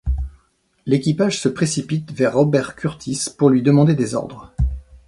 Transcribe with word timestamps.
L’équipage 0.87 1.39
se 1.39 1.47
précipite 1.47 2.11
vers 2.11 2.33
Robert 2.33 2.75
Kurtis, 2.75 3.25
pour 3.37 3.51
lui 3.51 3.61
demander 3.61 3.93
des 3.93 4.15
ordres. 4.15 4.51